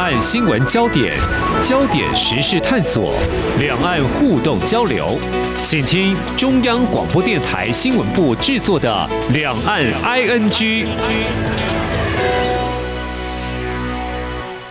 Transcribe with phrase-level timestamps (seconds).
[0.00, 1.14] 岸新闻焦点、
[1.62, 3.12] 焦点时事探索、
[3.58, 5.18] 两岸互动交流，
[5.62, 10.50] 请听中央广播电台新闻部制作的《两岸 ING》。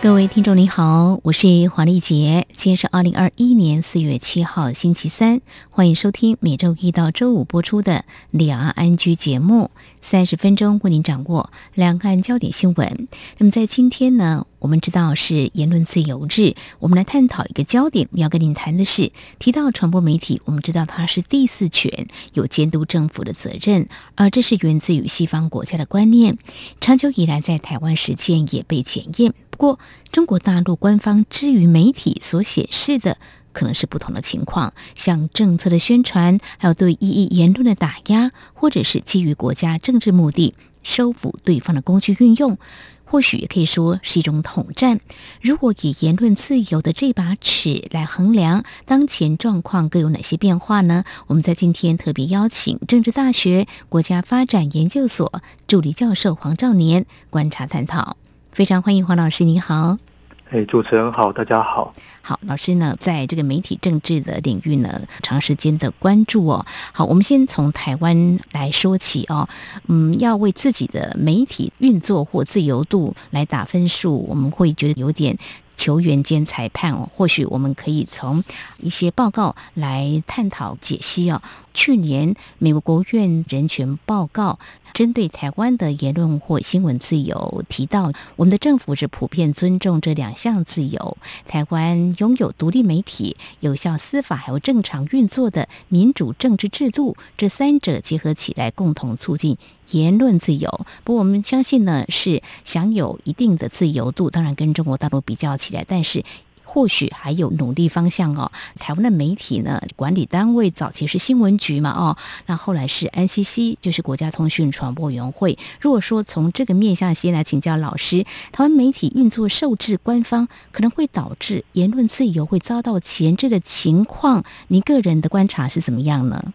[0.02, 5.40] 各位听众您好，我是黄丽杰，今天是二零二一年四月七号星期三，
[5.70, 7.92] 欢迎收听每周一到周五播出的
[8.32, 9.70] 《两岸安居》节目，
[10.02, 13.06] 三十分钟为您掌握两岸焦点新闻。
[13.38, 26.36] 那么在今天呢，我们知道是言论自由日，我们来探讨一个焦点，要跟您谈的是提到传播媒体，我们知道它是第四权，有监督政府的责任，而这是源自于西方国家的观念，
[26.80, 29.32] 长久以来在台湾实践也被检验。
[29.48, 29.78] 不过，
[30.12, 33.16] 中国大陆官方之于媒体所显示的，
[33.52, 42.58] 可能是不同的情况，像政策的宣传，还有对异议言论的打压，或者是基于国家政治目的收服对方的工具运用，
[43.04, 45.00] 或许也可以说是一种统战。
[45.40, 51.04] 如果以言论自由的这把尺来衡量当前状况，各有哪些变化呢？
[51.26, 58.16] 我们在今天特别邀请政治大学国家发展研究所助理教授黄兆年观察探讨。
[58.52, 60.09] 非常欢迎黄老师，您好。
[60.52, 61.94] 哎，主持人好，大家好。
[62.22, 66.66] 好，老师呢，在这个媒体政治的领域呢，长时间的关注哦。
[66.92, 69.48] 好，我们先从台湾来说起哦。
[69.86, 75.38] 嗯，要为自己的媒体运作或自由度来打分数，我们会觉得有点。
[75.80, 78.44] 球员兼裁判哦，或许我们可以从
[78.80, 81.40] 一些报告来探讨解析哦。
[81.72, 84.58] 去年美国国务院人权报告
[84.92, 91.16] 针对台湾的言论或新闻自由提到，我们的政府是普遍尊重这两项自由。
[91.48, 99.56] 台湾拥有独立媒体、有效司法，还有正常运作的民主政治制度，这三者结合起来，共同促进。
[99.92, 104.30] 言论自由，不过我们相信呢，是享有一定的自由度。
[104.30, 106.24] 当然，跟中国大陆比较起来，但是
[106.64, 108.52] 或许还有努力方向哦。
[108.76, 112.16] 台湾的媒体呢，管理单位早期是新闻局嘛，哦，
[112.46, 115.58] 那后来是 NCC，就是国家通讯传播委员会。
[115.80, 126.52] 如果说从这个面向先来请教老师，台湾媒体运作受制官方，可能会导致言论自由会遭到钳制的情况，您个人的观察是怎么样呢？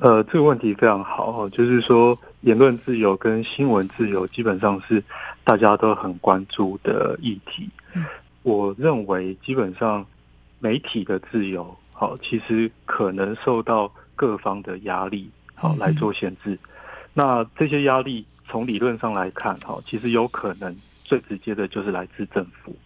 [0.00, 2.18] 呃，这个问题非常好，就是说。
[2.44, 5.02] 言论自由跟新闻自由基本上是
[5.44, 7.66] 大家都很关注的议题。
[8.42, 10.04] 我认为基本上
[10.58, 16.58] 媒体的自由，好，其实可能受到各方的压力，好来做限制。
[17.14, 22.76] 那这些压力从理论上来看，哈，其实有可能最直接的就是来自政府。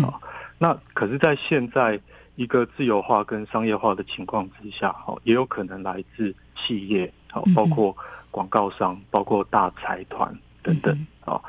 [0.00, 0.14] 啊，
[0.58, 1.98] 那可是，在现在
[2.38, 7.94] 一个自由化跟商业化的情况之下，哈，也有可能来自企业，好，包括。
[8.30, 11.40] 广告商包括大财团等等啊，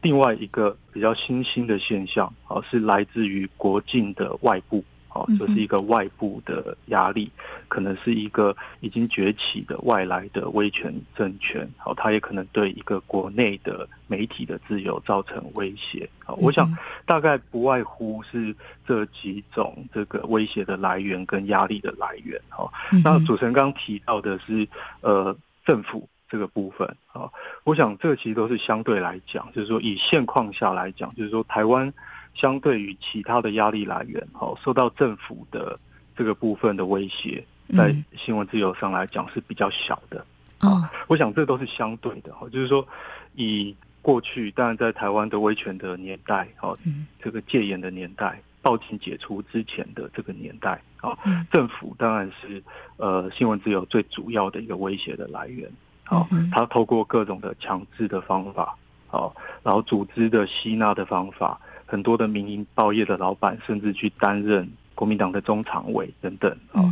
[0.00, 7.30] 另外一个比较新兴的现象啊，是来自于国境的外部啊，就是一个外部的压力，
[7.68, 16.34] 可能是一个已经崛起的外来的威权政权，好，它也可能对一个国内的媒体的自由造成威胁啊。
[16.34, 16.70] 我想
[17.06, 18.54] 大概不外乎是
[18.86, 22.72] 这几种这个威胁的来源跟压力的来源好。
[23.04, 24.66] 那主持人刚刚提到的是
[25.00, 26.08] 呃政府。
[26.32, 27.28] 这个部分啊，
[27.62, 31.92] 我想这个其实都是相对来讲，就是说以现况下来讲，就是说台湾
[32.34, 35.78] 相对于其他的压力来源，哦，受到政府的
[36.16, 37.44] 这个部分的威胁，
[37.76, 40.24] 在新闻自由上来讲是比较小的。
[40.60, 42.86] 哦，我想这都是相对的，哈，就是说
[43.34, 46.78] 以过去，当然在台湾的威权的年代，哦，
[47.20, 51.18] 这个戒严的年代，报警解除之前的这个年代，啊，
[51.50, 52.62] 政府当然是
[52.96, 55.70] 呃新闻自由最主要的一个威胁的来源。
[56.04, 58.76] 好，他透过各种的强制的方法，
[59.06, 61.60] 好，然后组织的吸纳的方法，
[61.92, 66.82] 很多的民营报业的老板甚至去担任国民党的中常委等等啊，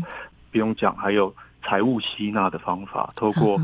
[0.53, 3.59] 不用讲，还有财务吸纳的方法，透过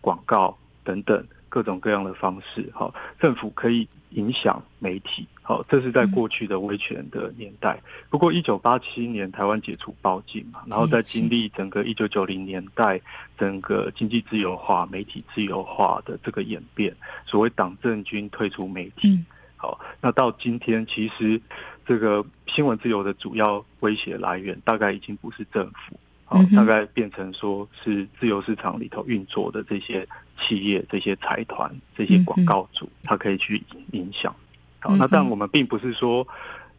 [0.00, 5.28] 广告等等各种各样的方式，好，政府可以影响媒体。
[5.42, 7.80] 好，这是在过去的威权的年代。
[8.10, 13.00] 不过，一九八七年台湾解除报禁嘛，然后在经历整个一九九零年代
[13.38, 16.92] 整个经济自由化、媒体自由化的这个演变，
[17.24, 19.22] 所谓党政军退出媒体。
[19.64, 21.40] 好，那到今天，其实
[21.86, 30.06] 这个新闻自由的主要威胁来源，大概已经不是政府，好，大概变成说是自由市场里头运作的这些
[30.38, 33.62] 企业、这些财团、这些广告主，它可以去
[33.92, 34.34] 影响。
[34.80, 36.28] 好那但我们并不是说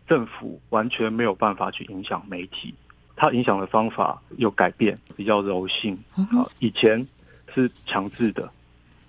[0.07, 2.71] 政府完全没有办法去影响媒体，
[3.15, 5.97] 它影响的方法有改变，比较柔性。
[6.13, 7.07] 啊，以前
[7.51, 8.47] 是强制的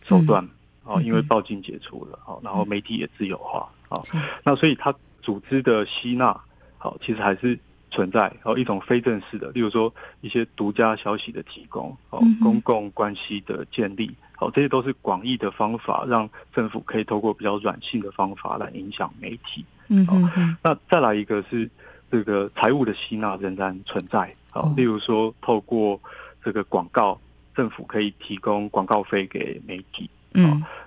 [0.08, 0.48] 手段，
[0.86, 4.00] 啊，因为报禁解除了，好，然后媒体也自由化，啊，
[4.44, 6.38] 那所以它组织的吸纳，
[6.78, 7.58] 好，其实还是
[7.90, 19.64] 存在，哦，一种非正式的，例如说一些独家消息的提供，哦，公共关系的建立，好，这些都是广义的方法，让政府可以透过比较软性的方法来影响媒体。
[19.88, 21.68] 嗯嗯，那再来一个是
[22.10, 26.00] 这个财务的吸纳仍然存在，好，例如说透过
[26.44, 27.20] 这个广告，
[27.54, 30.10] 政府可以提供广告费给媒体，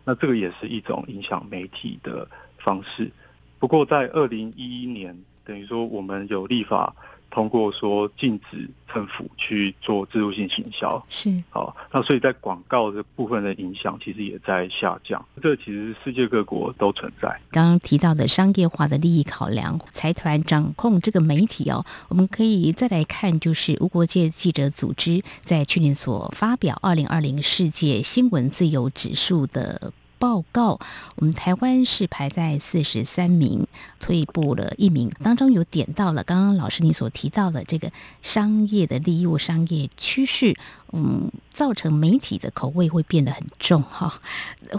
[0.05, 3.11] 那这个也是一种影响媒体的方式。
[3.57, 6.95] 不过在二零一一年，等于说我们有立法。
[7.29, 17.29] 通过说禁止政府去做制度性行销，是好，那所以在广告这部分的影响其实也在下降，这其实世界各国都存在。
[17.51, 29.93] 刚刚提到的商业化的利益考量，财团掌控这个媒体哦，我们可以再来看，就是无国界记者组织在去年所发表二零二零世界新闻自由指数的。
[30.19, 30.79] 报告，
[31.15, 33.65] 我们台湾是排在四十三名，
[33.99, 35.09] 退步了一名。
[35.23, 37.89] 当中有点到了刚刚老师你所提到的这个
[38.21, 40.55] 商业的利益、商业趋势，
[40.91, 44.21] 嗯，造成媒体的口味会变得很重哈，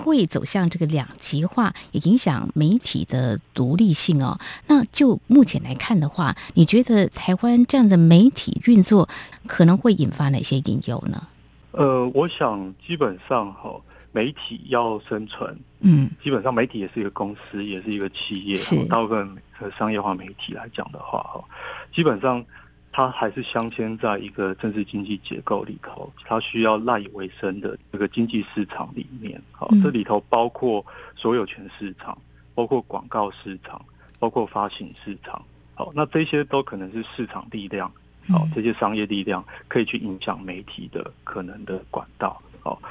[0.05, 4.39] 会走向这个两极化，也影响媒体的独立性哦。
[4.67, 9.09] 那就目前来看的话，你觉得台湾这样的媒体运作
[9.47, 11.27] 可能会引发哪些隐忧呢？
[11.73, 13.81] 呃，我想基本上哈。
[14.13, 18.57] 媒体要生存，嗯，基本上媒体也是一个公司，也是一个企业。
[18.57, 19.37] 是大部分
[19.79, 21.45] 商业化媒体来讲的话，哈，
[21.93, 22.45] 基本上
[22.91, 29.41] 它还是镶嵌在一个政治经济结构里头，它需要赖以为生的这个经济市场里面。
[29.53, 30.85] 好，这里头包括
[31.15, 32.19] 所有权市场，
[32.53, 33.81] 包括广告市场，
[34.19, 35.41] 包括发行市场。
[35.75, 37.91] 好，那这些都可能是市场力量，
[38.29, 42.43] 好，这些商业力量可以去影响媒体的可能的管道。
[42.61, 42.83] 好。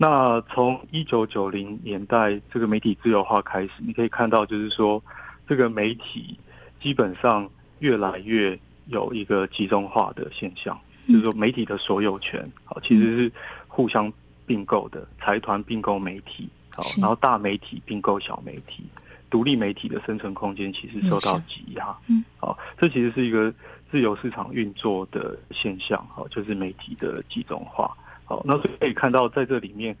[0.00, 5.02] 那从一九九零年代这个媒体自由化开始，你可以看到，就是说
[5.48, 6.38] 这个媒体
[6.80, 7.50] 基本上
[7.80, 8.56] 越来越
[8.86, 10.78] 有一个集中化的现象，
[11.08, 13.32] 就是说媒体的所有权好其实是
[13.66, 14.10] 互相
[14.46, 18.84] 并购的，财团并购媒体好，然后大媒体并购小媒体，
[19.28, 21.92] 独立媒体的生存空间其实受到挤压。
[22.06, 23.52] 嗯，好，这其实是一个
[23.90, 27.96] 自由市场运作的现象，好，就是媒体的集中化。
[28.28, 29.96] 好，那所以可以看到，在这里面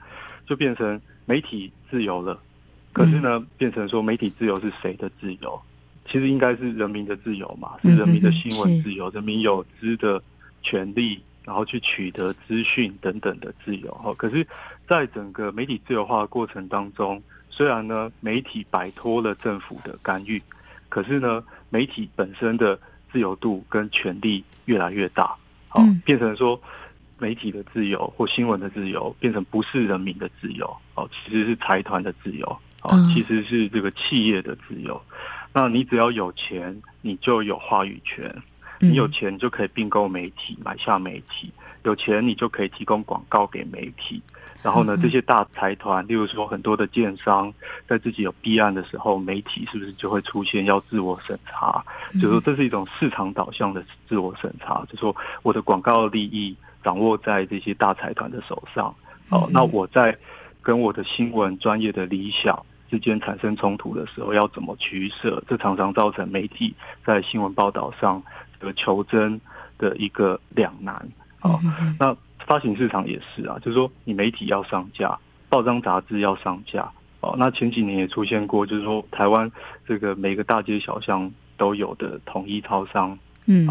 [0.46, 2.38] 就变成媒体自由了。
[2.92, 5.58] 可是呢，变成说媒体自由是谁的自由？
[6.04, 10.22] 其实应该是人民的自由嘛，是人民的新闻自由，人民有知的
[10.60, 13.90] 权利，然后去取得资讯等等的自由。
[13.94, 14.46] 哈，可是，
[14.86, 20.42] 在整个媒体自由化的过程当中，虽然呢，媒体摆脱了政府的干预，
[20.90, 22.78] 可是呢，媒体本身的
[23.10, 25.34] 自由度跟权力越来越大，
[25.68, 26.60] 好，变成说。
[27.18, 32.46] 媒体的自由或新闻的自由变成不是人民的自由哦，其实是财团的自由
[32.82, 35.00] 哦，其实是这个企业的自由。
[35.52, 38.34] 那你只要有钱，你就有话语权。
[38.80, 41.48] 你有钱就可以并购媒体，买下媒体；
[41.82, 44.22] 有钱你就可以提供广告给媒体。
[44.62, 47.52] 然后呢，这些大财团，例如说很多的建商，
[47.88, 51.84] 在自己有弊案的时候，媒体是不是就会出现要自我审查？
[52.14, 56.56] 就是说这是一种市场导向的自我审查，就说我的广告利益。
[56.82, 58.94] 掌握在这些大财团的手上，
[59.28, 60.16] 哦，那我在
[60.62, 65.42] 跟我的新闻专业的理想之间产生冲突的时候，要怎么取舍？
[65.48, 68.22] 这常常造成媒体在新闻报道上
[68.60, 69.40] 这个求真
[69.78, 71.08] 的一个两难。
[71.42, 71.60] 哦，
[71.98, 72.16] 那
[72.46, 75.18] 发行市场也是啊，就是说你媒体要上架，
[75.48, 76.90] 报章杂志要上架。
[77.20, 79.50] 哦，那前几年也出现过，就是说台湾
[79.84, 83.68] 这个每个大街小巷都有的统一超商，嗯，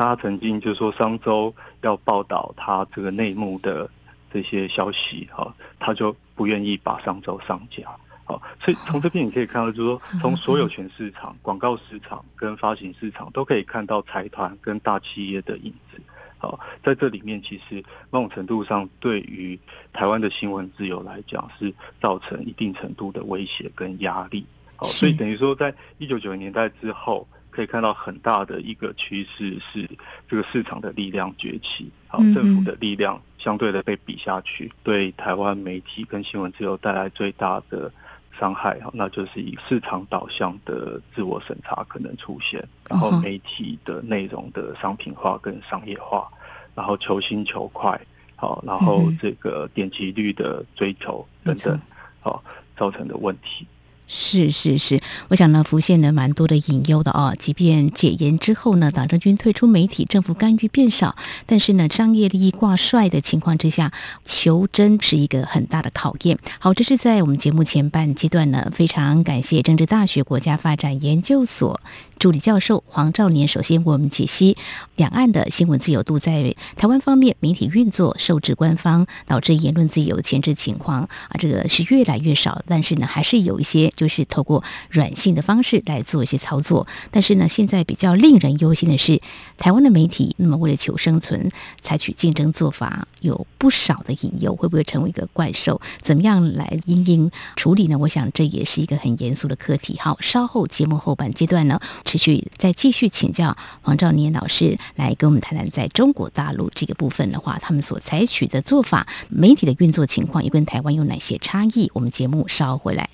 [0.00, 0.16] 好。
[0.16, 3.86] 他曾经就说商周要报道他这个内幕的
[4.32, 7.84] 这些消息，哈，他就不愿意把商周上架，
[8.24, 16.00] 好，所以从这边你可以看到，就是说 从所有权市场、广告市场跟发行市场都可以看到财团跟大企业的影子，
[16.38, 19.60] 好，在这里面其实某种程度上对于
[19.92, 27.28] 台湾的新闻自由来讲是造成一定程度的威胁跟压力，好，所以等于说在一九九零年代之后。
[27.50, 29.88] 可以看到很大的一个趋势是
[30.28, 37.92] 这个市场的力量崛起，好，政府的力量相对的被比下去，对台湾媒体跟新闻自由带来最大的
[38.38, 46.30] 伤害，哈，那就是以市场导向的自我审查可能出现，然后媒体的内容的商品化跟商业化，
[46.74, 48.00] 然后求新求快，
[48.36, 51.80] 好，然后这个点击率的追求等等，
[52.20, 52.42] 好，
[52.76, 53.66] 造成的问题。
[54.12, 57.32] 是是是，我想呢，浮现了蛮多的隐忧的哦。
[57.38, 61.14] 即便解严之后呢，党政军退出媒体，政府干预变少，
[61.46, 63.92] 但是呢，商业利益挂帅的情况之下，
[64.24, 66.36] 求真是一个很大的考验。
[66.58, 71.80] 好，这是在我们节目前半阶段呢，非常感谢政治大学国家发展研究所
[72.20, 74.54] 助理教授黄兆年，首先为我们解析
[74.94, 83.90] 两岸的新闻自由度在台湾方面媒体运作受制官方，导致言论自由的前置情况啊，这个是越来越少，但是呢，还是有一些。
[83.96, 89.20] 就是透过软性的方式来做一些操作，但是呢，现在比较令人忧心的是，
[89.56, 91.50] 台湾的媒体那么为了求生存，
[91.80, 95.80] 采取竞争做法，有不少的隐忧，会不会成为一个怪兽？
[96.02, 97.96] 怎么样来因应处理呢？
[97.98, 99.96] 我想这也是一个很严肃的课题。
[99.98, 111.88] 好，稍后节目后半阶段呢，持续再继续请教黄兆年老师来跟我们谈谈，在中国大陆这个部分的话，他们所采取的做法，媒体的运作情况又跟台湾有哪些差异？
[111.94, 113.08] 我们节目稍回来。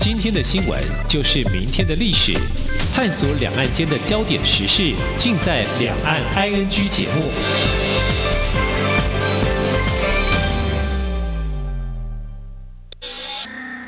[0.00, 2.32] 今天的新闻就是明天的历史，
[2.94, 7.83] 探索两岸间的焦点时事，尽在《两岸 ING》节目。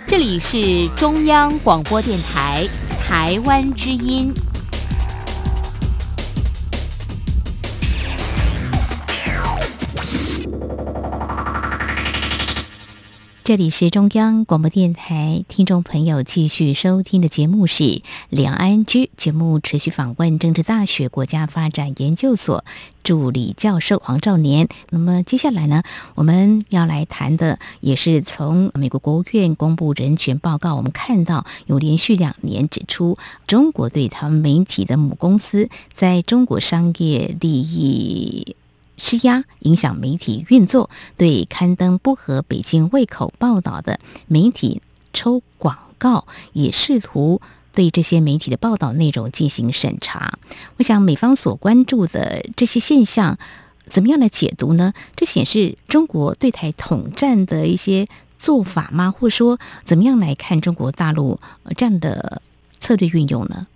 [0.08, 2.64] 这里是中央广播电台
[3.00, 4.32] 台湾之音。
[13.46, 17.84] 这里是中央广播电台，听众朋友继续收听的节目是
[18.28, 22.64] 《两岸居》节目，持续访问政治大学国家发展研究所
[23.04, 24.68] 助理教授黄兆年。
[24.90, 25.84] 那么接下来呢，
[26.16, 38.56] 我们要来谈的也是从美国国务院公布人权报告，我们看到有连续两年指出，中国对他们媒体的母公司在中国商业利益。
[38.96, 44.80] 施压影响媒体运作，对刊登不合北京胃口报道的媒体
[45.12, 47.40] 抽广告，也试图
[47.72, 50.38] 对这些媒体的报道内容进行审查。
[50.78, 53.38] 我想美方所关注的这些现象，
[53.86, 54.92] 怎么样来解读呢？
[55.14, 59.10] 这显示中国对台统战的一些做法吗？
[59.10, 61.38] 或者说，怎么样来看中国大陆
[61.76, 62.40] 这样的
[62.80, 63.66] 策略运用呢？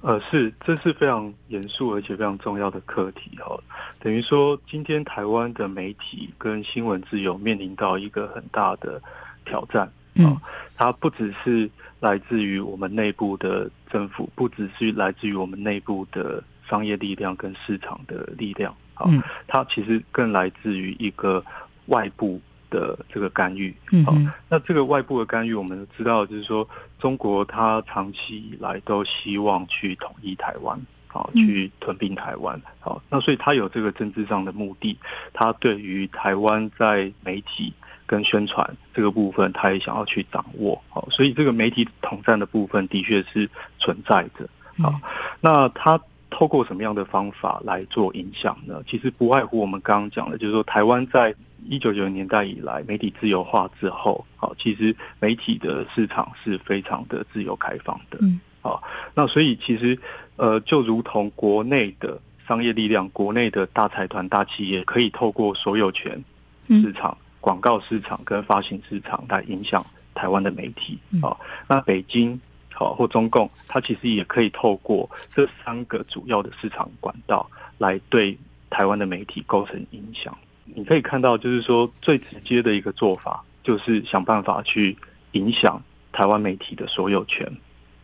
[0.00, 3.58] 呃，是，这是非常严肃而且非常重要的课题哈。
[3.98, 9.02] 等于说，今天台湾的媒体跟新闻自由面临到一个很大的
[9.44, 9.90] 挑战
[10.24, 10.40] 啊。
[10.76, 19.10] 它不只是来自于我们内部的政府，不只是来自于我们内部的商业力量跟市场的力量啊。
[19.48, 21.44] 它其实更来自于一个
[21.86, 22.40] 外部。
[22.70, 23.74] 的这个干预，
[24.04, 24.14] 好，
[24.46, 34.98] 那这个外部的干预，我们知道就是说，中国它长期以来都希望去统一台湾，好，去吞并台湾，好，那所以它有这个政治上的目的，
[35.32, 37.72] 它对于台湾在媒体
[38.06, 44.48] 跟宣传这个部分，他也想要去掌握，好，所以这个媒体统战的部分的确是存在的，
[44.82, 44.98] 好，
[45.40, 48.82] 那它透过什么样的方法来做影响呢？
[48.86, 51.34] 其实不外乎我们刚刚讲的，就是说台湾在。
[51.68, 58.82] 一九九零年代以来，媒体自由化之后，好，其实媒体的市场是非常的自由开放的，嗯，好，
[59.12, 59.98] 那所以其实，
[60.36, 66.24] 呃，就如同国内的商业力量，国内的大财团、大企业，可以透过所有权
[66.68, 72.40] 市场、广告市场跟发行市场来影响台湾的媒体，好，那北京
[72.78, 77.44] 好或中共，它其实也可以透过这三个主要的市场管道
[77.78, 78.38] 来对
[78.70, 80.36] 台湾的媒体构成影响。
[80.64, 84.96] 你可以看到，就是说最直接的一个做法，就是想办法去
[85.32, 85.82] 影响
[86.12, 87.50] 台湾媒体的所有权，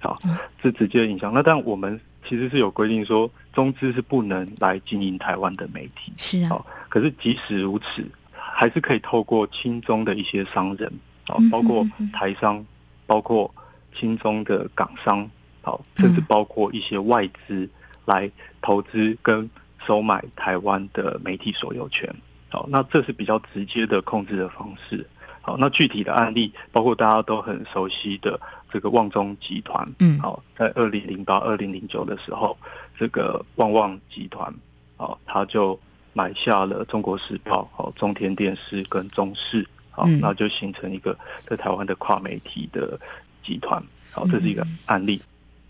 [0.00, 0.20] 好，
[0.60, 1.32] 是直接影响。
[1.32, 6.60] 那但我们其实是有规定说，中资是不能来经营台湾的媒体，是啊。
[6.88, 10.92] 可是即使如此，还是可以透过亲中的一些商人，
[11.28, 12.64] 啊，包括台商，
[13.06, 13.54] 包括
[13.94, 15.30] 亲中的港商，
[15.62, 17.68] 好，甚至包括一些外资
[18.04, 19.48] 来投资跟
[19.86, 22.14] 收买台湾的媒体所有权。
[22.50, 25.06] 好，那这是比较直接的控制的方式。
[25.40, 28.40] 好，那具体的案例包括大家都很熟悉的
[28.72, 29.86] 这个旺中集团。
[29.98, 32.56] 嗯，好，在二零零八、二零零九的时候，
[32.96, 34.54] 这个旺旺集团，
[34.96, 35.78] 好，他就
[36.14, 42.98] 买下了中国时报、好中天电视跟中视，好，那就形成一个在台湾的跨媒体的
[43.44, 43.82] 集团。
[44.10, 45.20] 好，这是一个案例。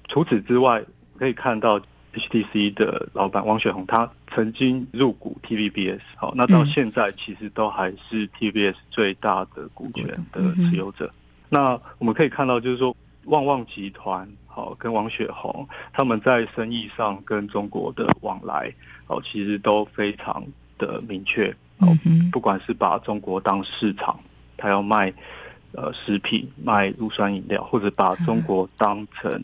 [0.09, 0.83] 除此之外，
[1.19, 1.81] 可以看到。
[2.17, 11.13] HTC 的老板汪雪红，他曾经入股 TVBS，好，那到现在其实都还是 TVBS 最大的股权的持有者。
[11.49, 18.73] 那我们可以看到，就是说旺旺集团，好，跟王雪红他们在生意上跟中国的往来，
[19.09, 20.41] 哦，其实都非常
[20.79, 21.89] 的明确，哦，
[22.31, 24.21] 不管是把中国当市场。
[24.57, 25.13] 他要卖
[25.77, 29.43] 呃食品、卖乳酸饮料，或者把中国当成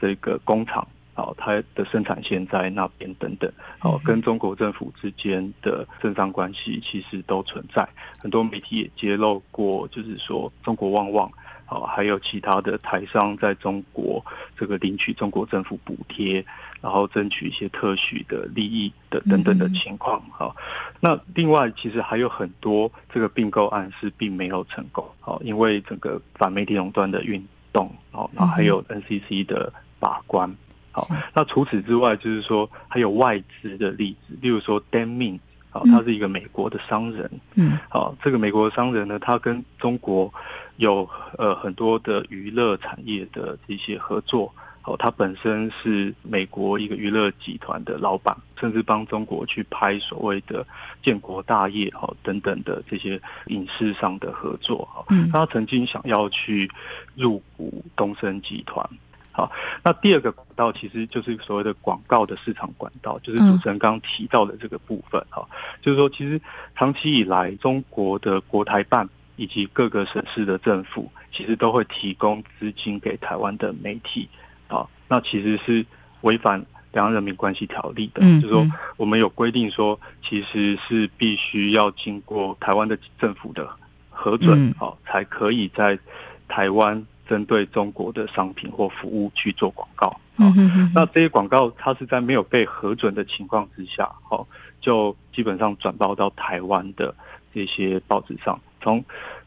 [0.00, 0.86] 这个工厂。
[1.14, 7.86] 好，它的生产线在那边等等，好，跟中国政府之间的政商关系其实都存在。
[8.18, 11.30] 很多媒体也揭露过，就是说中国旺旺，
[11.72, 14.22] 好，还有其他的台商在中国
[14.58, 16.44] 这个领取中国政府补贴，
[16.82, 20.22] 然后争取一些特许的利益的等等的情况。
[20.30, 20.54] 好，
[21.00, 30.54] 那另外其实还有很多这个并购案是并没有成功，好，因为整个反媒体垄断的运动，好，然后还有 NCC 的把关。
[30.90, 35.38] 好，那除此之外，就是说还有外资的例子，例如说 Dan Min，
[35.72, 40.32] 好，他是一个美国的商人，嗯，好，这个美国的商人呢，他跟中国
[40.76, 44.52] 有呃很多的娱乐产业的一些合作，
[44.82, 50.66] 好，他本身是美国一个娱乐集团的老板，甚至帮中国去拍所谓的
[51.02, 56.70] 建国大业，好等等的这些影视上的合作，好，他曾经想要去
[57.14, 58.86] 入股东森集团。
[59.34, 59.50] 好，
[59.82, 65.18] 那第二个管道其实就是所谓的广告的市场管道，就是主持人刚刚提到的这个部分。
[65.30, 65.48] 哈，
[65.80, 66.38] 就是说，其实
[66.76, 74.28] 长期以来，中国的国台办以及各个省市的政府，其实都会提供资金给台湾的媒体。
[74.68, 75.84] 啊，那其实是
[76.20, 76.62] 违反
[76.92, 78.20] 两岸人民关系条例的。
[78.42, 83.66] 就是说，我们有规定说，其实是必须要经过台湾的政府的
[84.10, 85.98] 核准，好，才可以在
[86.46, 87.06] 台湾。
[87.32, 90.52] 针对中国的商品或服务去做广告，啊，
[90.94, 94.46] 那这些广告它是在没有被核准的情况之下，哦，
[94.82, 97.14] 就基本上转报到台湾的
[97.54, 98.60] 这些报纸上。
[98.82, 99.02] 从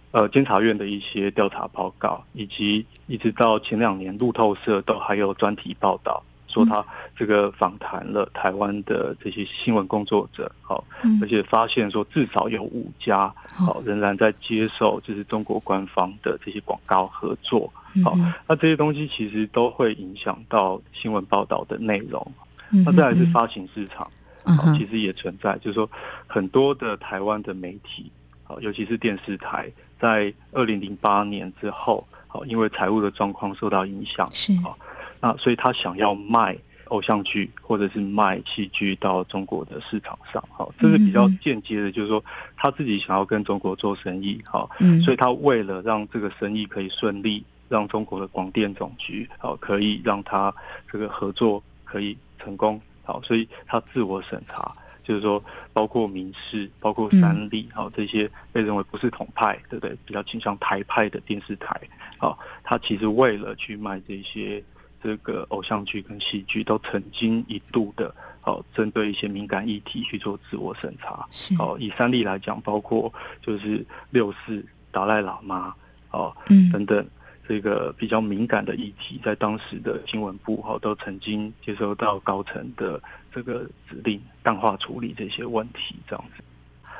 [0.10, 6.24] 呃监察院的一些调查报告，以及一直到前两年路透社都还有专题报道。
[6.56, 6.84] 说他
[7.18, 10.82] 这个访谈了台湾的这些新闻工作者，好，
[11.22, 17.70] 而且发现说至少有五家，好，仍然在接受就是中国官方的这些广告合作，
[18.06, 22.26] 好，那这些东西其实都会影响到新闻报道的内容。
[22.70, 24.10] 那再来是发行市场，
[24.46, 25.90] 好，其实也存在，就是说
[26.26, 28.10] 很多的台湾的媒体，
[28.46, 29.70] 好，尤其是电视台，
[30.00, 34.58] 在二零零八年之后，好，因为财务的状况受到影响，是。
[34.62, 34.78] 好。
[35.26, 36.56] 那所以他想要卖
[36.90, 42.24] 偶像剧或者是卖戏剧到中国的市场上，好，这是比较间接的，就是说
[42.56, 44.70] 他自己想要跟中国做生意，好，
[45.04, 50.54] 所以他为了让这个生意可以顺利，让中国的广电总局好可以让他
[50.92, 59.98] 这个合作可以成功，好，所以他自我审查，就是说包括民视、包括三立，好这些被认为不是统派，对不对？
[60.06, 61.76] 比较倾向台派的电视台，
[62.20, 64.64] 好，他其实为了去卖这些。
[65.06, 71.30] 这个偶像剧跟戏剧都曾经一度的，哦，针对一些敏感议题去做自我审查。
[71.60, 75.76] 哦，以三例来讲，包括就是六四、达赖喇嘛，
[76.10, 76.36] 哦，
[76.74, 77.08] 等等，
[77.48, 83.00] 这个比较敏感的议题，在当时的新闻部，哈，都曾经接收到高层的
[83.32, 86.44] 这个指令，淡化处理这些问题，这样子。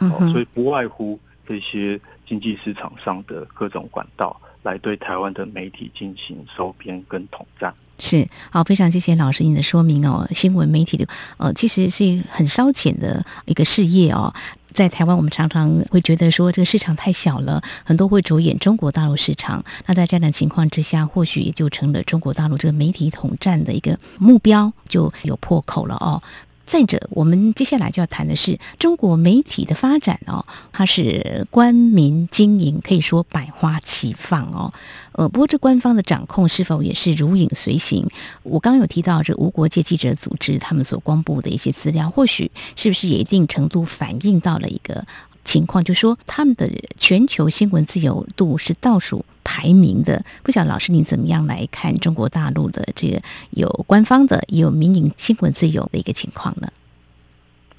[0.06, 4.40] 哦，所以不外乎这些经济市场上的各种管道。
[4.66, 10.28] 来对台湾的媒体进行收编跟统战是好，非常谢谢老师您的说明哦。
[10.34, 14.34] 新闻媒体的呃，其实是很烧钱的一个事业哦。
[14.74, 19.64] 在台湾，我们常常会觉得说这个市场太小了，很多会着眼中国大陆市场。
[19.86, 26.22] 那在这样的情况之下，或许也就成了中国大陆这个媒体统战的一个目标，就有破口了哦。
[26.66, 34.74] 再者，我们接下来就要谈的是中国媒体的发展哦，它是官民经营，可以说百花齐放哦。
[35.14, 38.08] 呃，不过这官方的掌控是否也是如影随形？
[38.44, 45.06] 我刚有提到这无国界记者组织他们所公布的一些资料，或许是不是也一定程度反映到了一个？
[45.46, 49.24] 情况就是说他们的全球新闻自由度是倒数
[49.56, 56.68] 排名的，不晓得老师您怎么样来看中国大陆的这个有官方的也有民营新闻自由的一个情况呢？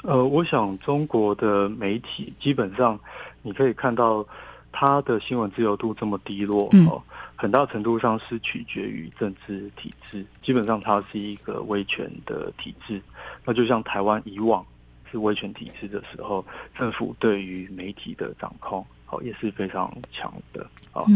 [0.04, 2.98] 呃，我想中国的媒体基本上
[3.42, 4.26] 你可以看到
[4.72, 7.02] 它的新闻自由度这么低落，哦，
[7.34, 13.02] 很大程度上是取决于政治体制，基本上它是一个威权的体制，
[13.44, 14.64] 那就像台湾以往。
[15.08, 16.44] 是威权体制的时候，
[16.76, 20.66] 政府对于媒体的掌控，好也是非常强的。
[20.96, 21.06] 好，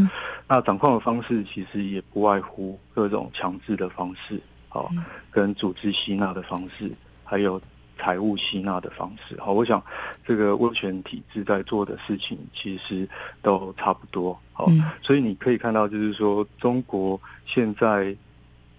[0.46, 4.38] 那掌控的方式其实也不外乎各种强制的方式，
[4.68, 4.92] 好，
[5.30, 6.92] 跟组织吸纳的方式，
[7.24, 7.58] 还有
[7.98, 9.40] 财务吸纳的方式。
[9.40, 9.82] 好，我想
[10.26, 13.08] 这个威权体制在做的事情其实
[13.40, 14.38] 都差不多。
[14.52, 18.14] 好，所以你可以看到，就是说中国现在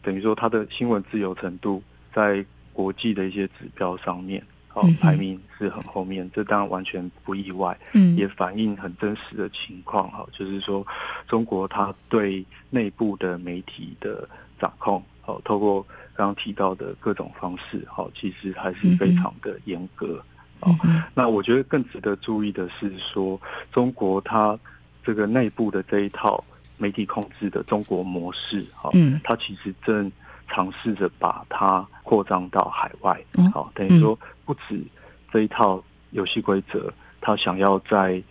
[0.04, 1.82] 等于说它的新闻自由程度，
[2.14, 4.46] 在国际的一些指标上面。
[4.74, 8.16] 哦排名是很后面，这当然完全不意外，嗯。
[8.16, 10.86] 也反映很真实的情况哈，就是说
[11.28, 14.28] 中国它对内部的媒体的
[14.60, 15.82] 掌控，哦，透过
[16.14, 20.24] 刚刚提到的各种方式，哈，其实还是非常的严格。
[20.62, 21.04] 嗯哼。
[21.14, 23.40] 那我觉得更值得注意的是说，
[23.72, 24.58] 中国它
[25.04, 26.44] 这个内部的这一套
[26.78, 29.20] 媒体控制的中国模式，哈，嗯。
[29.24, 30.12] 它其实正
[30.48, 34.84] 尝试着把它扩张到海外哦，好，等于说不止
[35.32, 38.22] 这一套游戏规则，他想要在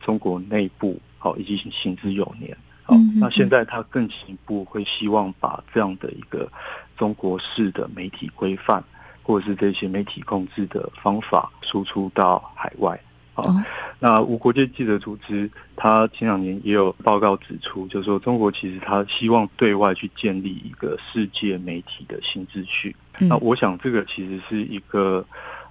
[0.00, 2.58] 中国内部好已经行之有年。
[2.82, 6.50] 好嗯嗯，那现在他更进一步会希望把这样的一个
[6.96, 8.82] 中国式的媒体规范，
[9.22, 13.00] 或者是这些媒体控制的方法输出到海外。
[13.38, 13.64] 好哦，
[14.00, 22.96] 那无国界记者组织，它前两年也有报告指出，就是说中国其实它希望对外去建立一个世界媒体的新秩序。
[23.20, 23.28] 嗯。
[23.28, 25.24] 那我想这个其实是一个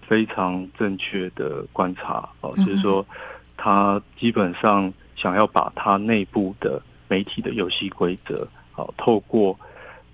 [0.07, 3.05] 非常正确的观察哦，嗯就是说
[3.57, 9.59] 它基本上想要把它内部的媒体的游戏规则，好透过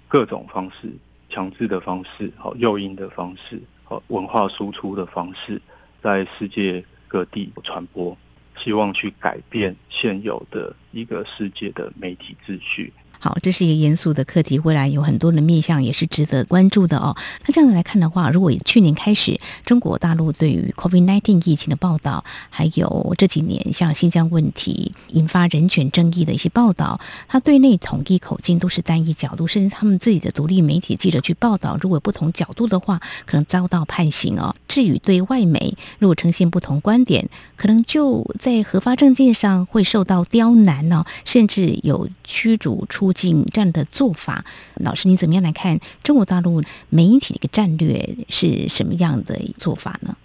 [0.07, 0.91] 各种方式，
[1.29, 5.61] 强制的方式，好诱因的方式，好文化输出的方式，
[6.01, 6.83] 在世界
[7.13, 8.17] 各地传播，
[8.57, 12.91] 希望去改变现有的一个世界的媒体秩序。
[13.23, 17.15] 好，这是一个严肃的课题，未来有很多的面向也是值得关注的哦。
[17.45, 34.53] 那这样子来看的话，如果去年开始，中国大陆对于 COVID-19 疫情的报道，还有这几年像新疆问题引发人权争议的一些报道，它对内统一口径都是单一角度，甚至他们自己的独立媒体记者去报道，如果不同角度的话，可能遭到判刑哦。
[34.67, 44.43] 至于对外媒，如果呈现不同观点，可能就在核发证件上会受到刁难哦，甚至有驱逐出境这样的做法。
[44.75, 50.17] 老师，你怎么样来看中国大陆媒体的一个战略是什么样的做法呢？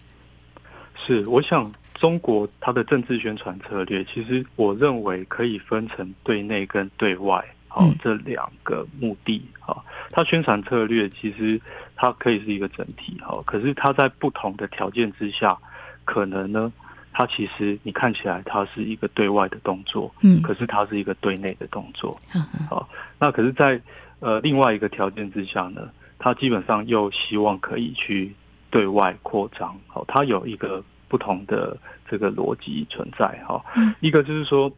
[0.97, 9.43] 是，我想中国它的政治宣传策略，其实我认为可以分成对内跟对外，好、嗯这两个目的。
[9.61, 11.61] 好，它宣传策略其实
[11.95, 15.57] 它可以是一个整体，哈，可是它在不同的条件之下，
[16.05, 16.73] 可能呢，
[17.19, 22.17] 它其实你看起来它是一个对外的动作，嗯，可是它是一个对内的动作。
[22.33, 22.87] 嗯嗯
[23.19, 23.81] 那可是在，
[24.21, 28.33] 呃另外一个条件之下呢，它基本上又希望可以去
[28.71, 31.77] 对外扩张，好，它有一个不同的
[32.09, 34.71] 这个逻辑存在，哈嗯，一个就是说，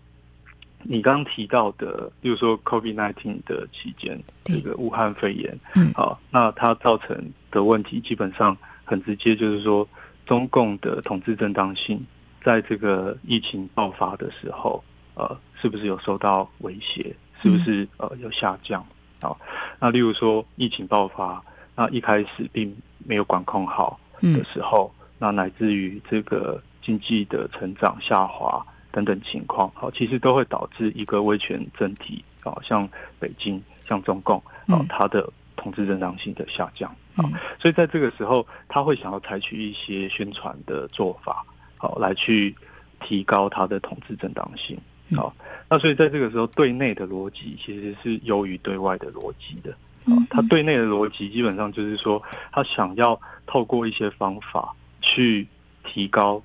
[0.82, 4.56] 你刚刚提到的，比如说 COVID-19 的期间，对。
[4.56, 5.92] 这个武汉肺炎，嗯。
[5.92, 7.14] 好，那它造成
[7.50, 9.86] 的问题基本上很直接，就是说
[10.24, 12.02] 中共的统治正当性
[12.42, 14.82] 在这个疫情爆发的时候，
[15.14, 17.14] 呃，是不是有受到威胁？
[17.42, 18.84] 是不是呃有下降？
[19.22, 19.38] 好，
[19.78, 21.42] 那例如说疫情爆发，
[21.74, 36.94] 那一开始并没有管控好的嗯时候，那乃至于这个经济的成长下滑等等情况，好，其实都会导致一个威权政体，啊，像北京、像中共，啊嗯，它的统治正当性的下降。
[37.18, 41.44] 嗯所以在这个时候，他会想要采取一些宣传的做法，
[41.80, 42.54] 好来去
[43.00, 44.78] 提高他的统治正当性。
[45.08, 45.34] 嗯好，
[45.68, 49.74] 那所以在这个时候，对内的逻辑其实是优于对外的逻辑的。
[50.04, 55.48] 嗯好，他对内的逻辑基本上就是说，他想要透过一些方法去
[55.82, 56.40] 提高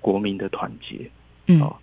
[0.00, 1.10] 国民的团结，
[1.46, 1.74] 嗯哦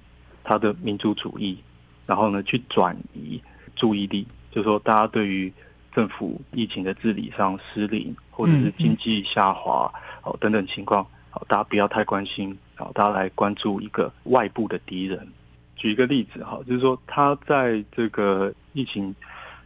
[0.43, 1.58] 他的民族主义，
[2.06, 3.41] 然后呢去转移
[3.76, 5.52] 注意力，就是说大家对于
[5.91, 9.91] 政府疫情的治理上失灵，或者是经济下滑
[10.22, 11.06] 哦等等情况，
[11.38, 15.28] 好，大家不要太关心，好，大家来关注一个外部的敌人。
[15.76, 19.13] 举一个例子哈，就是说他在这个疫情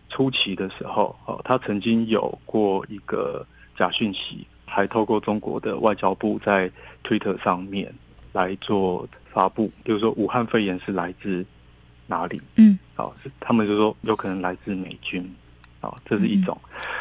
[0.09, 6.69] 初期的时候，哦，他曾经有过一个假讯息，还透过中国的外交部在
[7.05, 7.93] Twitter 上面
[8.33, 11.45] 来做发布，比如说武汉肺炎是来自
[12.05, 12.41] 哪里？
[12.57, 15.23] 嗯好，是他们就说有可能来自美军，
[15.79, 16.59] 啊，这是一种。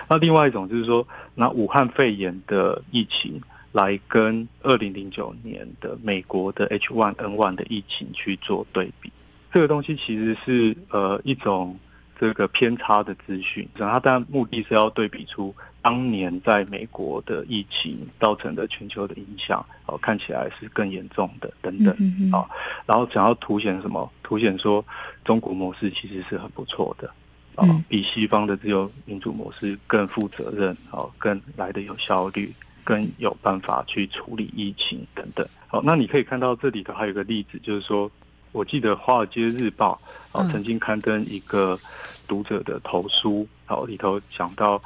[0.09, 1.05] 那另外一种就是说，
[1.35, 9.13] 那武汉肺炎的疫情来跟二零零九年的美国的 H1N1 的疫情去做对比，
[9.53, 11.79] 这个东西其实是呃一种
[12.19, 21.95] 这个偏差的资讯，然后它当然目的是要对比出当年在美国的疫情造成的全球的影响，哦，看起来是更严重的等等。
[21.99, 22.51] 嗯嗯好
[22.87, 24.11] 然后想要凸显什么？
[24.23, 24.85] 凸显说
[25.25, 27.09] 中国模式其实是很不错的，
[27.55, 32.53] 哦，嗯比西方的自由民主模式更负责任，哦，更来的有效率，
[32.91, 35.47] 更有办法去处理疫情等等。
[35.69, 38.11] 好，那你可以看到这里头还有一个例子，就是说，
[38.51, 40.01] 我记得《华尔街日报》
[40.37, 41.79] 哦嗯曾经刊登一个
[42.27, 44.83] 读者的投书，哦里头讲到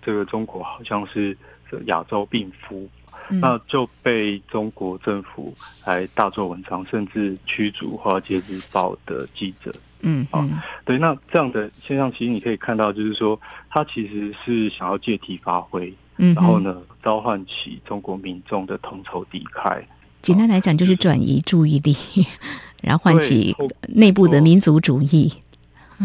[0.00, 1.36] 这个中国好像是
[1.70, 2.88] 这亚洲病夫。
[3.30, 5.54] 嗯那就被中国政府
[5.86, 9.72] 来大做文章，甚至驱逐《华尔街日报》的记者。
[10.00, 16.60] 嗯嗯对，那这样的现象，其实你可以看到，就是说，他其实是想要借题发挥，嗯，然后？
[16.60, 19.82] 呢，召唤起中国民众的同仇敌忾。
[20.22, 21.96] 简单来讲，就是转移注意力，
[22.80, 25.32] 然后唤起对内部的民族主义。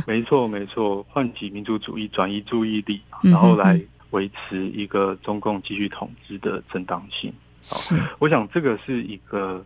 [0.07, 7.31] 没错，没错，唤起民族主义，转移注意力，然后来维持一个中共继续统治的正当性。
[7.61, 9.63] 是，我想这个是一个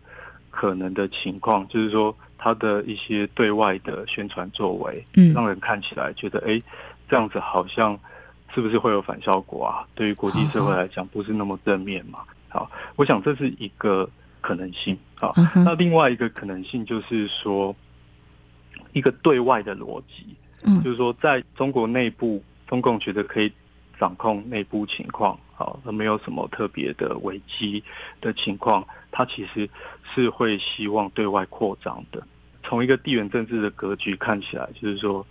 [0.50, 6.60] 可能的情况，就是说他的一些对外的宣传作为，嗯让人看起来觉得，哎，
[7.08, 7.98] 这样子好像
[8.54, 9.86] 是不是会有反效果啊？
[9.94, 12.20] 对于国际社会来讲，不是那么正面嘛。
[12.48, 14.08] 好，我想这是一个
[14.40, 14.98] 可能性。
[15.14, 17.74] 好，嗯哼那另外一个可能性就是说，
[18.92, 23.50] 一个对外的逻辑，嗯就是说在中国内部，中共觉得可以
[23.98, 27.82] 掌控内部情况，好，那没有什么特别的危机
[28.20, 29.68] 的情况，它其实
[30.14, 32.22] 是会希望对外扩张的。
[32.62, 35.26] 从一个地缘政治的格局看起来，就是说，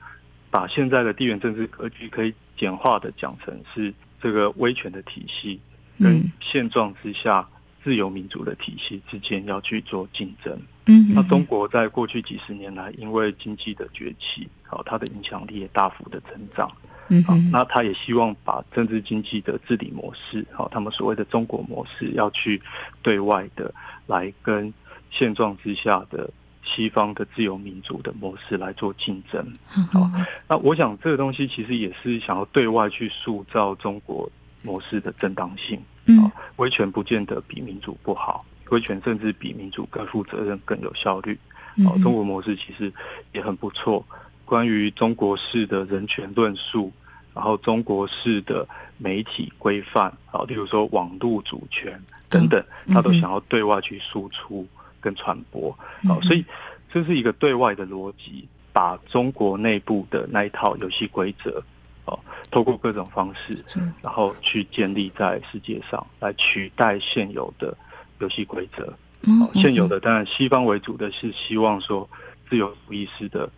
[0.49, 5.59] 把现在的地缘政治格局可以简化的讲成是这个威权的体系
[5.99, 7.49] 跟嗯现状之下
[7.83, 10.55] 自由民主的体系之间要去做竞争。
[10.85, 16.71] 嗯，那中国在过去几十年来，因为经济的崛起，好，它的影响力也大幅的增长。
[17.13, 22.61] 嗯好那他也希望把政治经济的治理模式，好，他们所谓的中国模式，要去
[23.01, 23.73] 对外的
[24.05, 24.71] 来跟
[25.09, 26.29] 现状之下的
[26.63, 29.45] 西方的自由民主的模式来做竞争。
[29.91, 30.09] 好，
[30.47, 34.29] 那我想这个东西其实也是想要对外去塑造中国
[34.61, 35.81] 模式的正当性。
[36.05, 41.37] 嗯威权不见得比民主不好，威权甚至比民主更负责任、更有效率。
[41.85, 42.91] 哦，嗯中国模式其实
[43.33, 44.05] 也很不错。
[44.43, 46.91] 关于中国式的人权论述，
[47.33, 54.67] 然后中国式的媒体规范，啊，例如说网络主权等等，嗯他都想要对外去输出
[55.01, 55.71] 跟传播。
[56.07, 56.45] 好，嗯所以
[56.93, 61.61] 这是一个对外的逻辑，把中国内部的那一套游戏规则，
[62.05, 62.17] 哦，
[62.49, 67.75] 透过各种方式，嗯然后去建立在世界上，来取代现有的
[68.19, 68.93] 游戏规则。
[69.23, 72.09] 嗯哦，现有的当然西方为主的是希望说
[72.49, 73.49] 自由主义式的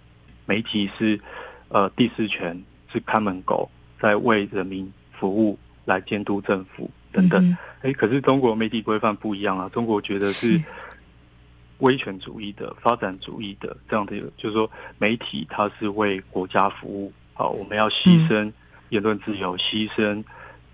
[0.45, 1.19] 媒体是
[1.69, 7.43] 呃第四权是看门狗，在为人民服务来监督政府等等。
[7.47, 10.63] 嗯哎、可是中国媒体规范不一样啊，中国觉得是是
[11.83, 18.49] 威权主义的、发展主义的这样的一个，就是说媒体它是为国家服务，好，我们要牺牲
[18.87, 20.23] 言论自由，牺牲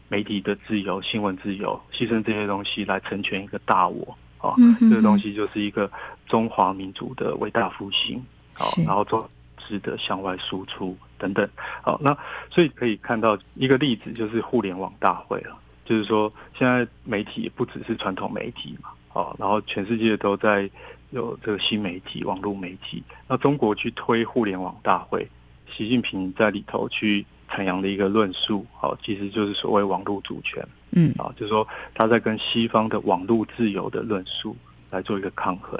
[0.07, 5.91] 媒体的自由、新闻自由，牺牲这些东西来成全一个大我，啊，这个东西就是一个
[6.27, 11.49] 中华民族的伟大复兴，好，然后做值得向外输出等等，
[11.81, 12.15] 好，那
[12.51, 20.69] 所以可以看到一个例子就是互联网大会了，就是说现在媒体也不只是传统媒体嘛，哦，然后全世界都在
[21.11, 25.27] 有这个新媒体、网络媒体，那中国去推互联网大会，
[25.69, 30.65] 习近平在里头去阐扬的一个论述，好，其实就是所谓网络主权。
[30.91, 34.55] 嗯啊，就是说他在跟西方的网络自由的论述
[34.89, 35.79] 来做一个抗衡。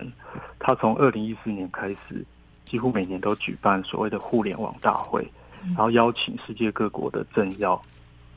[0.59, 2.23] 他从二零一四年开始，
[2.63, 5.27] 几乎每年都举办所谓的互联网大会，
[5.69, 7.81] 然后邀请世界各国的政要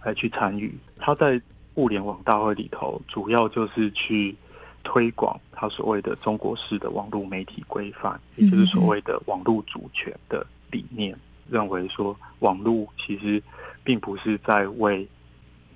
[0.02, 0.74] 来去参与。
[0.98, 1.40] 他在
[1.74, 4.34] 互联网大会里头，主要就是去
[4.82, 11.16] 推广他所谓的中国式的网络媒体规范，也就是所谓的网络主权的理念，
[11.48, 13.42] 认为说网络其实
[13.84, 15.08] 并不是在为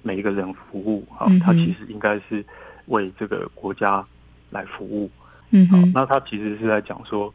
[0.02, 2.44] 每一个人服务啊嗯哼，它其实应该是
[2.86, 4.06] 为这个国家
[4.50, 5.10] 来服务。
[5.50, 7.32] 嗯哼那它其实是在讲说，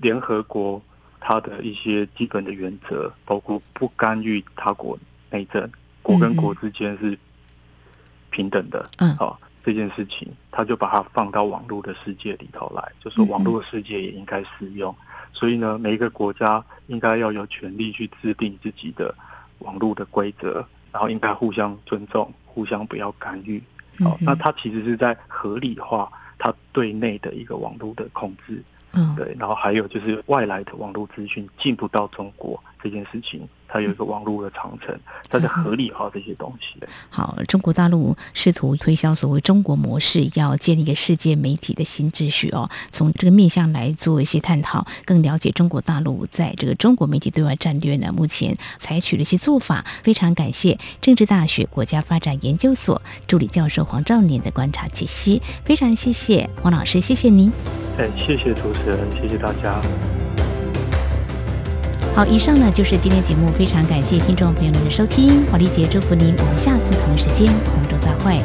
[0.00, 0.80] 联合国
[1.20, 4.98] 它的一些基本的原则，包括不干预他国
[5.30, 5.70] 内政，
[6.02, 7.18] 国跟国之间是
[8.30, 8.88] 平等的。
[8.98, 14.94] 嗯好，这件事情，他就把它放到网络的世界里头来，就是网络世界也应该适用。
[15.32, 19.12] 所以呢，每一个国家应该要有权利去制定自己的
[19.58, 23.60] 网络的规则，然后应该互相尊重，互相不要干预。
[24.20, 34.98] 那它其实是在合理化它对内的一个网络的控制，嗯对，然后还有就是外来的网络资讯进不到中国这件事情，它有一个网络的长城，
[35.28, 36.86] 它在合理化这些东西的。
[37.10, 42.70] 好，中国大陆试图推销所谓中国模式，要建立一个世界媒体的新秩序哦。
[42.92, 49.84] 从这个面向来做一些探讨，更了解中国大陆在这个中国媒体对外战略呢，目前采取了一些做法。
[50.02, 57.50] 非常感谢政治大学国家发展研究所助理教授黄兆年的观察解析，非常谢谢黄老师，谢谢您。
[57.98, 59.80] 哎，谢谢主持人，谢谢大家。
[62.16, 68.40] 好，以上呢就是今天节目，非常感谢听众朋友们的收听，华丽姐祝福您，我们下次同一时间空中再会。